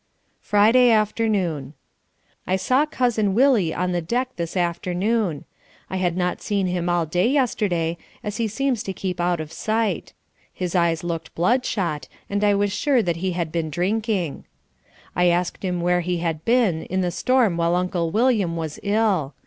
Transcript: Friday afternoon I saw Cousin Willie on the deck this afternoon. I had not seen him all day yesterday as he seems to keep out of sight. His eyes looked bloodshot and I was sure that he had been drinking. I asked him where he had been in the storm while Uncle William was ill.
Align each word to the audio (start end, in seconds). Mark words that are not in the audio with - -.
Friday 0.39 0.89
afternoon 0.89 1.75
I 2.47 2.55
saw 2.55 2.87
Cousin 2.87 3.35
Willie 3.35 3.71
on 3.71 3.91
the 3.91 4.01
deck 4.01 4.35
this 4.35 4.57
afternoon. 4.57 5.45
I 5.91 5.97
had 5.97 6.17
not 6.17 6.41
seen 6.41 6.65
him 6.65 6.89
all 6.89 7.05
day 7.05 7.27
yesterday 7.27 7.99
as 8.23 8.37
he 8.37 8.47
seems 8.47 8.81
to 8.81 8.93
keep 8.93 9.21
out 9.21 9.39
of 9.39 9.51
sight. 9.51 10.13
His 10.51 10.73
eyes 10.73 11.03
looked 11.03 11.35
bloodshot 11.35 12.07
and 12.31 12.43
I 12.43 12.55
was 12.55 12.71
sure 12.73 13.03
that 13.03 13.17
he 13.17 13.33
had 13.33 13.51
been 13.51 13.69
drinking. 13.69 14.45
I 15.15 15.25
asked 15.25 15.61
him 15.63 15.81
where 15.81 16.01
he 16.01 16.17
had 16.17 16.43
been 16.45 16.81
in 16.85 17.01
the 17.01 17.11
storm 17.11 17.55
while 17.55 17.75
Uncle 17.75 18.09
William 18.09 18.55
was 18.55 18.79
ill. 18.81 19.35